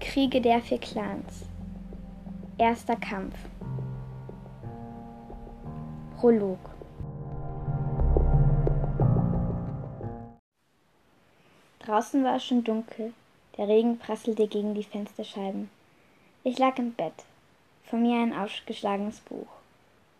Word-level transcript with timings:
Kriege 0.00 0.40
der 0.40 0.60
vier 0.62 0.78
Clans. 0.78 1.44
Erster 2.56 2.94
Kampf. 2.94 3.34
Prolog. 6.16 6.58
Draußen 11.80 12.22
war 12.22 12.36
es 12.36 12.44
schon 12.44 12.62
dunkel. 12.62 13.12
Der 13.56 13.66
Regen 13.66 13.98
prasselte 13.98 14.46
gegen 14.46 14.74
die 14.74 14.84
Fensterscheiben. 14.84 15.68
Ich 16.44 16.58
lag 16.58 16.78
im 16.78 16.92
Bett. 16.92 17.24
Vor 17.84 17.98
mir 17.98 18.22
ein 18.22 18.32
ausgeschlagenes 18.32 19.18
Buch. 19.20 19.48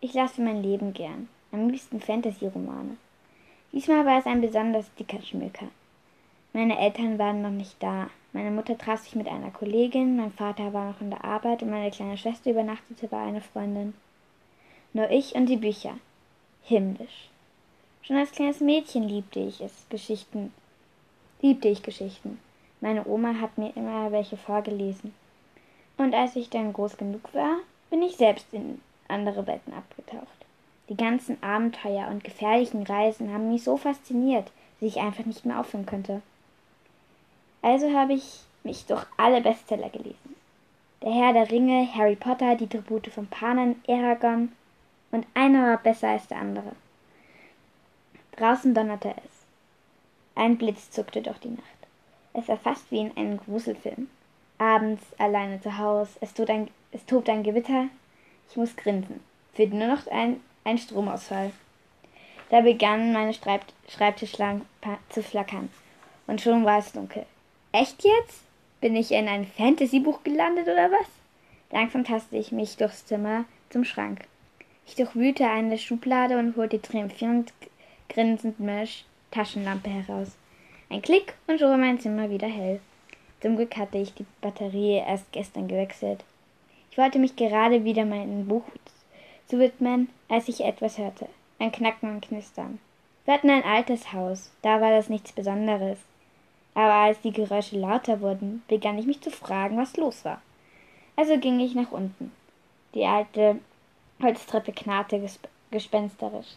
Ich 0.00 0.12
las 0.12 0.32
für 0.32 0.42
mein 0.42 0.62
Leben 0.62 0.92
gern. 0.92 1.28
Am 1.50 1.70
liebsten 1.70 2.00
Fantasy-Romane. 2.00 2.98
Diesmal 3.72 4.04
war 4.04 4.18
es 4.18 4.26
ein 4.26 4.42
besonders 4.42 4.94
dicker 4.96 5.22
Schmöker. 5.22 5.68
Meine 6.52 6.78
Eltern 6.78 7.18
waren 7.18 7.40
noch 7.40 7.50
nicht 7.50 7.82
da. 7.82 8.10
Meine 8.32 8.50
Mutter 8.50 8.78
traf 8.78 9.02
sich 9.02 9.14
mit 9.14 9.28
einer 9.28 9.50
Kollegin, 9.50 10.16
mein 10.16 10.32
Vater 10.32 10.72
war 10.72 10.90
noch 10.90 11.00
in 11.00 11.10
der 11.10 11.24
Arbeit 11.24 11.62
und 11.62 11.70
meine 11.70 11.90
kleine 11.90 12.16
Schwester 12.16 12.50
übernachtete 12.50 13.08
bei 13.08 13.18
einer 13.18 13.42
Freundin. 13.42 13.92
Nur 14.94 15.10
ich 15.10 15.34
und 15.34 15.46
die 15.46 15.58
Bücher. 15.58 15.94
Himmlisch. 16.62 17.28
Schon 18.02 18.16
als 18.16 18.32
kleines 18.32 18.60
Mädchen 18.60 19.02
liebte 19.02 19.40
ich 19.40 19.60
es, 19.60 19.86
Geschichten. 19.90 20.52
Liebte 21.42 21.68
ich 21.68 21.82
Geschichten. 21.82 22.38
Meine 22.80 23.06
Oma 23.06 23.34
hat 23.40 23.58
mir 23.58 23.76
immer 23.76 24.10
welche 24.12 24.36
vorgelesen. 24.36 25.14
Und 25.98 26.14
als 26.14 26.34
ich 26.34 26.48
dann 26.48 26.72
groß 26.72 26.96
genug 26.96 27.34
war, 27.34 27.58
bin 27.90 28.02
ich 28.02 28.16
selbst 28.16 28.46
in 28.52 28.80
andere 29.08 29.46
Welten 29.46 29.74
abgetaucht. 29.74 30.26
Die 30.88 30.96
ganzen 30.96 31.42
Abenteuer 31.42 32.08
und 32.08 32.24
gefährlichen 32.24 32.82
Reisen 32.82 33.32
haben 33.32 33.52
mich 33.52 33.62
so 33.62 33.76
fasziniert, 33.76 34.50
dass 34.80 34.88
ich 34.88 35.00
einfach 35.00 35.26
nicht 35.26 35.44
mehr 35.44 35.60
aufhören 35.60 35.86
könnte. 35.86 36.22
Also 37.62 37.92
habe 37.92 38.14
ich 38.14 38.40
mich 38.64 38.86
durch 38.86 39.04
alle 39.16 39.40
Bestseller 39.40 39.88
gelesen. 39.88 40.36
Der 41.02 41.12
Herr 41.12 41.32
der 41.32 41.50
Ringe, 41.50 41.88
Harry 41.94 42.16
Potter, 42.16 42.56
die 42.56 42.68
Tribute 42.68 43.08
von 43.08 43.26
Panen, 43.26 43.82
Eragon 43.86 44.52
und 45.10 45.26
einer 45.34 45.68
war 45.68 45.78
besser 45.78 46.08
als 46.08 46.26
der 46.28 46.38
andere. 46.38 46.72
Draußen 48.36 48.74
donnerte 48.74 49.14
es. 49.24 49.30
Ein 50.34 50.58
Blitz 50.58 50.90
zuckte 50.90 51.22
durch 51.22 51.38
die 51.38 51.50
Nacht. 51.50 51.66
Es 52.34 52.48
war 52.48 52.56
fast 52.56 52.90
wie 52.90 53.00
in 53.00 53.16
einem 53.16 53.38
Gruselfilm. 53.38 54.08
Abends, 54.58 55.04
alleine 55.18 55.60
zu 55.60 55.76
Hause, 55.76 56.18
es, 56.20 56.38
ein, 56.48 56.68
es 56.92 57.04
tobt 57.04 57.28
ein 57.28 57.42
Gewitter. 57.42 57.86
Ich 58.48 58.56
muss 58.56 58.74
grinsen. 58.76 59.20
Fehlt 59.52 59.72
nur 59.72 59.88
noch 59.88 60.06
ein, 60.06 60.40
ein 60.64 60.78
Stromausfall. 60.78 61.52
Da 62.48 62.60
begannen 62.60 63.12
meine 63.12 63.34
Schreibtischlampen 63.34 64.62
zu 65.10 65.22
flackern. 65.22 65.68
Und 66.26 66.40
schon 66.40 66.64
war 66.64 66.78
es 66.78 66.92
dunkel. 66.92 67.26
Echt 67.74 68.04
jetzt? 68.04 68.42
Bin 68.82 68.94
ich 68.94 69.12
in 69.12 69.28
ein 69.28 69.46
Fantasy-Buch 69.46 70.22
gelandet 70.24 70.64
oder 70.66 70.90
was? 70.90 71.06
Langsam 71.70 72.04
tasste 72.04 72.36
ich 72.36 72.52
mich 72.52 72.76
durchs 72.76 73.06
Zimmer 73.06 73.46
zum 73.70 73.84
Schrank. 73.84 74.20
Ich 74.86 74.94
durchwühlte 74.94 75.48
eine 75.48 75.78
Schublade 75.78 76.38
und 76.38 76.54
holte 76.56 76.82
triumphierend 76.82 77.54
grinsend 78.10 78.60
meine 78.60 78.86
Taschenlampe 79.30 79.88
heraus. 79.88 80.36
Ein 80.90 81.00
Klick 81.00 81.32
und 81.46 81.58
schon 81.58 81.70
war 81.70 81.78
mein 81.78 81.98
Zimmer 81.98 82.28
wieder 82.28 82.46
hell. 82.46 82.80
Zum 83.40 83.56
Glück 83.56 83.74
hatte 83.78 83.96
ich 83.96 84.12
die 84.12 84.26
Batterie 84.42 84.96
erst 84.96 85.32
gestern 85.32 85.66
gewechselt. 85.66 86.22
Ich 86.90 86.98
wollte 86.98 87.18
mich 87.18 87.36
gerade 87.36 87.84
wieder 87.84 88.04
meinem 88.04 88.46
Buch 88.46 88.64
zu 89.46 89.58
widmen, 89.58 90.10
als 90.28 90.48
ich 90.48 90.60
etwas 90.60 90.98
hörte. 90.98 91.26
Ein 91.58 91.72
Knacken 91.72 92.10
und 92.10 92.28
Knistern. 92.28 92.80
Wir 93.24 93.32
hatten 93.32 93.48
ein 93.48 93.64
altes 93.64 94.12
Haus, 94.12 94.50
da 94.60 94.82
war 94.82 94.90
das 94.90 95.08
nichts 95.08 95.32
Besonderes. 95.32 95.96
Aber 96.74 96.92
als 96.92 97.20
die 97.20 97.32
Geräusche 97.32 97.78
lauter 97.78 98.20
wurden, 98.20 98.62
begann 98.68 98.98
ich 98.98 99.06
mich 99.06 99.20
zu 99.20 99.30
fragen, 99.30 99.76
was 99.76 99.96
los 99.96 100.24
war. 100.24 100.40
Also 101.16 101.38
ging 101.38 101.60
ich 101.60 101.74
nach 101.74 101.92
unten. 101.92 102.32
Die 102.94 103.04
alte 103.04 103.58
Holztreppe 104.22 104.72
knarrte 104.72 105.20
gesp 105.20 105.48
gespensterisch. 105.70 106.56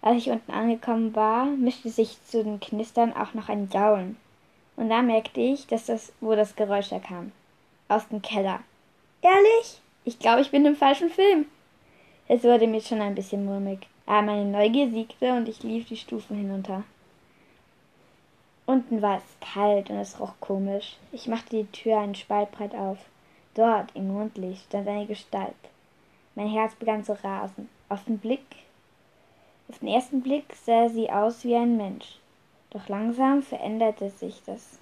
Als 0.00 0.18
ich 0.18 0.30
unten 0.30 0.52
angekommen 0.52 1.14
war, 1.14 1.46
mischte 1.46 1.90
sich 1.90 2.16
zu 2.24 2.42
den 2.42 2.60
Knistern 2.60 3.12
auch 3.12 3.34
noch 3.34 3.48
ein 3.48 3.68
Jaulen. 3.72 4.16
Und 4.76 4.88
da 4.88 5.02
merkte 5.02 5.40
ich, 5.40 5.66
dass 5.66 5.86
das, 5.86 6.12
wo 6.20 6.34
das 6.34 6.56
Geräusch 6.56 6.90
herkam. 6.90 7.32
Aus 7.88 8.08
dem 8.08 8.22
Keller. 8.22 8.60
Ehrlich? 9.20 9.80
Ich 10.04 10.18
glaube, 10.18 10.40
ich 10.40 10.50
bin 10.50 10.64
im 10.64 10.76
falschen 10.76 11.10
Film. 11.10 11.46
Es 12.28 12.42
wurde 12.42 12.66
mir 12.66 12.80
schon 12.80 13.00
ein 13.00 13.14
bisschen 13.14 13.44
mulmig. 13.44 13.86
Aber 14.06 14.22
meine 14.22 14.44
Neugier 14.44 14.90
siegte 14.90 15.32
und 15.34 15.48
ich 15.48 15.62
lief 15.62 15.86
die 15.86 15.96
Stufen 15.96 16.36
hinunter. 16.36 16.82
Unten 18.64 19.02
war 19.02 19.18
es 19.18 19.52
kalt 19.52 19.90
und 19.90 19.96
es 19.96 20.20
roch 20.20 20.34
komisch. 20.40 20.96
Ich 21.10 21.26
machte 21.26 21.56
die 21.56 21.72
Tür 21.72 21.98
einen 21.98 22.14
Spalt 22.14 22.52
breit 22.52 22.74
auf. 22.74 22.98
Dort, 23.54 23.94
im 23.94 24.08
Mondlicht, 24.08 24.64
stand 24.66 24.88
eine 24.88 25.06
Gestalt. 25.06 25.54
Mein 26.34 26.48
Herz 26.48 26.74
begann 26.74 27.04
zu 27.04 27.22
rasen. 27.22 27.68
Auf 27.88 28.04
den 28.04 28.18
Blick, 28.18 28.46
auf 29.68 29.78
den 29.78 29.88
ersten 29.88 30.22
Blick 30.22 30.54
sah 30.54 30.88
sie 30.88 31.10
aus 31.10 31.44
wie 31.44 31.56
ein 31.56 31.76
Mensch. 31.76 32.18
Doch 32.70 32.88
langsam 32.88 33.42
veränderte 33.42 34.10
sich 34.10 34.42
das. 34.46 34.78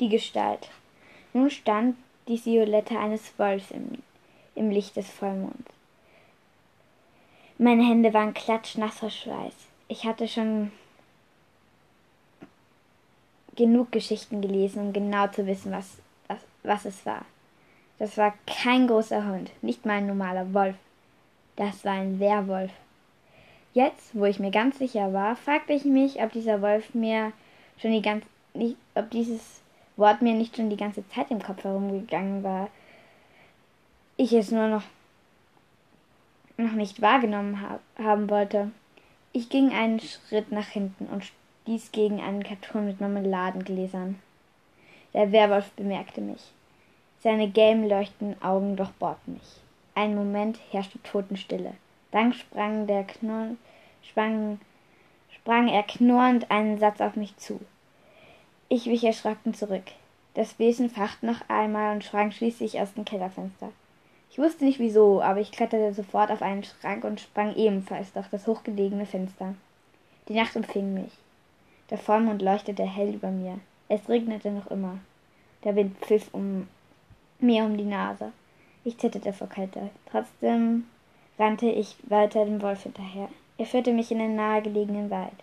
Die 0.00 0.08
Gestalt. 0.08 0.68
Nun 1.32 1.50
stand 1.50 1.96
die 2.26 2.36
Silhouette 2.36 2.98
eines 2.98 3.38
Wolfs 3.38 3.70
im, 3.70 4.02
im 4.54 4.70
Licht 4.70 4.96
des 4.96 5.10
Vollmonds. 5.10 5.70
Meine 7.58 7.84
Hände 7.84 8.14
waren 8.14 8.34
klatschnass 8.34 8.98
vor 8.98 9.10
Schweiß. 9.10 9.54
Ich 9.88 10.04
hatte 10.04 10.28
schon 10.28 10.70
genug 13.58 13.90
Geschichten 13.90 14.40
gelesen, 14.40 14.80
um 14.80 14.92
genau 14.92 15.26
zu 15.26 15.46
wissen, 15.46 15.72
was, 15.72 15.98
was, 16.28 16.38
was 16.62 16.84
es 16.84 17.04
war. 17.04 17.24
Das 17.98 18.16
war 18.16 18.32
kein 18.46 18.86
großer 18.86 19.26
Hund, 19.26 19.50
nicht 19.60 19.84
mal 19.84 19.98
ein 19.98 20.06
normaler 20.06 20.54
Wolf. 20.54 20.76
Das 21.56 21.84
war 21.84 21.94
ein 21.94 22.20
Werwolf. 22.20 22.70
Jetzt, 23.74 24.14
wo 24.14 24.24
ich 24.24 24.38
mir 24.38 24.52
ganz 24.52 24.78
sicher 24.78 25.12
war, 25.12 25.34
fragte 25.34 25.72
ich 25.72 25.84
mich, 25.84 26.22
ob 26.22 26.32
dieser 26.32 26.62
Wolf 26.62 26.94
mir 26.94 27.32
schon 27.78 27.90
die 27.90 28.00
ganze, 28.00 28.28
ob 28.94 29.10
dieses 29.10 29.60
Wort 29.96 30.22
mir 30.22 30.34
nicht 30.34 30.56
schon 30.56 30.70
die 30.70 30.76
ganze 30.76 31.06
Zeit 31.08 31.30
im 31.32 31.42
Kopf 31.42 31.64
herumgegangen 31.64 32.44
war. 32.44 32.70
Ich 34.16 34.32
es 34.32 34.52
nur 34.52 34.68
noch, 34.68 34.84
noch 36.56 36.72
nicht 36.72 37.02
wahrgenommen 37.02 37.60
hab, 37.60 37.80
haben 37.98 38.30
wollte. 38.30 38.70
Ich 39.32 39.48
ging 39.48 39.72
einen 39.72 39.98
Schritt 39.98 40.52
nach 40.52 40.68
hinten 40.68 41.06
und 41.06 41.24
dies 41.68 41.92
gegen 41.92 42.18
einen 42.20 42.42
Karton 42.42 42.86
mit 42.86 42.98
Marmeladengläsern. 42.98 44.18
Der 45.12 45.32
Werwolf 45.32 45.70
bemerkte 45.72 46.22
mich. 46.22 46.40
Seine 47.20 47.50
gelben 47.50 47.86
leuchtenden 47.86 48.40
Augen 48.42 48.74
durchbohrten 48.74 49.34
mich. 49.34 49.60
Einen 49.94 50.14
Moment 50.14 50.58
herrschte 50.70 51.02
Totenstille. 51.02 51.74
Dann 52.10 52.32
sprang, 52.32 52.86
der 52.86 53.04
Knurr, 53.04 53.56
sprang, 54.02 54.58
sprang 55.30 55.68
er 55.68 55.82
knurrend 55.82 56.50
einen 56.50 56.78
Satz 56.78 57.02
auf 57.02 57.16
mich 57.16 57.36
zu. 57.36 57.60
Ich 58.70 58.86
wich 58.86 59.04
erschrocken 59.04 59.52
zurück. 59.52 59.84
Das 60.32 60.58
Wesen 60.58 60.88
fachte 60.88 61.26
noch 61.26 61.48
einmal 61.48 61.94
und 61.94 62.04
sprang 62.04 62.30
schließlich 62.30 62.80
aus 62.80 62.94
dem 62.94 63.04
Kellerfenster. 63.04 63.72
Ich 64.30 64.38
wusste 64.38 64.64
nicht 64.64 64.78
wieso, 64.78 65.20
aber 65.20 65.40
ich 65.40 65.52
kletterte 65.52 65.92
sofort 65.92 66.30
auf 66.30 66.40
einen 66.40 66.64
Schrank 66.64 67.04
und 67.04 67.20
sprang 67.20 67.54
ebenfalls 67.56 68.12
durch 68.14 68.28
das 68.28 68.46
hochgelegene 68.46 69.04
Fenster. 69.04 69.54
Die 70.28 70.34
Nacht 70.34 70.56
umfing 70.56 70.94
mich. 70.94 71.12
Der 71.90 71.98
Vollmond 71.98 72.42
leuchtete 72.42 72.84
hell 72.84 73.14
über 73.14 73.30
mir. 73.30 73.60
Es 73.88 74.08
regnete 74.08 74.50
noch 74.50 74.70
immer. 74.70 74.98
Der 75.64 75.74
Wind 75.74 75.96
pfiff 75.98 76.28
um 76.32 76.68
mir 77.40 77.64
um 77.64 77.76
die 77.76 77.84
Nase. 77.84 78.32
Ich 78.84 78.98
zitterte 78.98 79.32
vor 79.32 79.48
Kälte. 79.48 79.90
Trotzdem 80.10 80.84
rannte 81.38 81.66
ich 81.66 81.96
weiter 82.08 82.44
dem 82.44 82.60
Wolf 82.62 82.82
hinterher. 82.82 83.28
Er 83.56 83.66
führte 83.66 83.92
mich 83.92 84.10
in 84.12 84.18
den 84.18 84.36
nahegelegenen 84.36 85.10
Wald. 85.10 85.34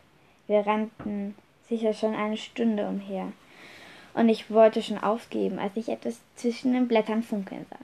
Wir 0.48 0.66
rannten 0.66 1.36
sicher 1.68 1.94
schon 1.94 2.16
eine 2.16 2.38
Stunde 2.38 2.88
umher. 2.88 3.32
Und 4.14 4.30
ich 4.30 4.50
wollte 4.50 4.82
schon 4.82 4.98
aufgeben, 4.98 5.60
als 5.60 5.76
ich 5.76 5.90
etwas 5.90 6.22
zwischen 6.36 6.74
den 6.74 6.88
Blättern 6.88 7.24
funkeln 7.24 7.66
sah. 7.70 7.80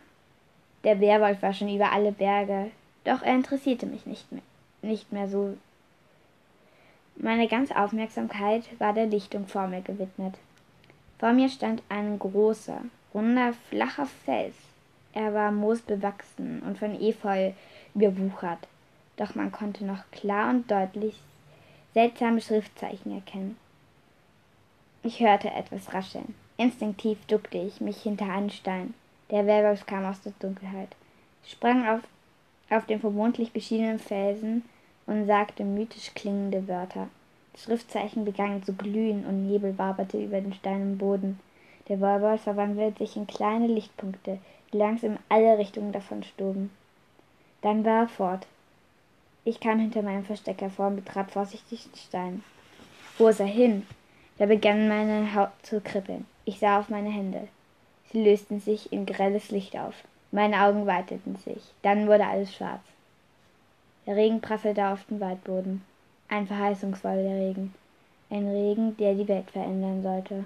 Der 0.84 1.00
Werwolf 1.00 1.42
war 1.42 1.54
schon 1.54 1.74
über 1.74 1.92
alle 1.92 2.12
Berge, 2.12 2.72
doch 3.04 3.22
er 3.22 3.36
interessierte 3.36 3.86
mich 3.86 4.06
nicht 4.06 4.32
mehr, 4.32 4.42
nicht 4.82 5.12
mehr 5.12 5.28
so 5.28 5.58
meine 7.22 7.48
ganze 7.48 7.76
Aufmerksamkeit 7.78 8.64
war 8.80 8.94
der 8.94 9.06
Lichtung 9.06 9.48
vor 9.48 9.68
mir 9.68 9.82
gewidmet. 9.82 10.36
Vor 11.20 11.34
mir 11.34 11.50
stand 11.50 11.84
ein 11.88 12.18
großer, 12.18 12.82
runder, 13.14 13.54
flacher 13.70 14.08
Fels. 14.26 14.56
Er 15.14 15.34
war 15.34 15.52
moosbewachsen 15.52 16.62
und 16.62 16.80
von 16.80 17.00
Efeu 17.00 17.52
überwuchert, 17.94 18.68
doch 19.18 19.36
man 19.36 19.52
konnte 19.52 19.86
noch 19.86 20.10
klar 20.12 20.50
und 20.50 20.72
deutlich 20.72 21.20
seltsame 21.94 22.42
Schriftzeichen 22.42 23.14
erkennen. 23.14 23.58
Ich 25.04 25.20
hörte 25.20 25.52
etwas 25.52 25.94
rascheln. 25.94 26.34
Instinktiv 26.58 27.20
duckte 27.28 27.58
ich 27.58 27.82
mich 27.82 28.02
hinter 28.02 28.32
einen 28.32 28.50
Stein. 28.50 28.94
Der 29.30 29.46
Werwolf 29.46 29.86
kam 29.86 30.06
aus 30.06 30.22
der 30.22 30.34
Dunkelheit, 30.40 30.96
sprang 31.46 31.88
auf, 31.88 32.02
auf 32.70 32.86
den 32.86 33.00
vermutlich 33.00 33.52
beschienenen 33.52 34.00
Felsen 34.00 34.64
und 35.06 35.26
sagte 35.26 35.64
mythisch 35.64 36.14
klingende 36.14 36.68
Wörter. 36.68 37.08
Schriftzeichen 37.58 38.26
begannen 38.26 38.64
zu 38.64 38.74
glühen 38.74 39.26
und 39.26 39.48
Nebel 39.48 39.78
waberte 39.78 40.24
über 40.24 40.40
den 40.40 40.54
steinen 40.54 40.98
Boden. 40.98 41.40
Der 41.88 42.00
Wollbold 42.00 42.40
verwandelte 42.40 43.00
sich 43.00 43.18
in 43.18 43.28
kleine 43.28 43.68
Lichtpunkte, 43.68 44.40
die 44.72 44.78
langsam 44.78 45.14
in 45.14 45.20
alle 45.30 45.58
Richtungen 45.58 45.92
davonstoben. 45.92 46.72
Dann 47.62 47.84
war 47.84 48.04
er 48.04 48.08
fort. 48.08 48.48
Ich 49.44 49.60
kam 49.60 49.80
hinter 49.80 50.02
meinem 50.02 50.24
Versteck 50.24 50.62
hervor 50.62 50.88
und 50.88 50.98
betrat 50.98 51.32
vorsichtig 51.32 51.84
den 51.84 51.98
Stein. 51.98 52.44
Wo 53.18 53.28
ist 53.28 53.40
er 53.40 53.48
hin? 53.48 53.86
Da 54.38 54.46
begann 54.46 54.88
meine 54.88 55.36
Haut 55.36 55.52
zu 55.64 55.82
kribbeln. 55.82 56.26
Ich 56.46 56.60
sah 56.60 56.80
auf 56.80 56.90
meine 56.90 57.10
Hände. 57.10 57.48
Sie 58.12 58.24
lösten 58.24 58.60
sich 58.60 58.92
in 58.92 59.06
grelles 59.06 59.52
Licht 59.52 59.78
auf. 59.78 59.94
Meine 60.32 60.62
Augen 60.62 60.86
weiteten 60.86 61.36
sich. 61.36 61.62
Dann 61.82 62.08
wurde 62.08 62.26
alles 62.26 62.56
schwarz. 62.56 62.82
Der 64.06 64.16
Regen 64.16 64.42
prasselte 64.42 64.88
auf 64.88 65.06
den 65.06 65.20
Waldboden. 65.20 65.84
Ein 66.28 66.48
verheißungsvoller 66.48 67.36
Regen. 67.36 67.74
Ein 68.30 68.48
Regen, 68.48 68.98
der 68.98 69.14
die 69.14 69.28
Welt 69.28 69.52
verändern 69.52 70.02
sollte. 70.02 70.46